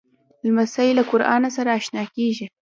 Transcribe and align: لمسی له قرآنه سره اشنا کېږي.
لمسی 0.45 0.89
له 0.97 1.03
قرآنه 1.11 1.49
سره 1.57 1.69
اشنا 1.79 2.03
کېږي. 2.15 2.45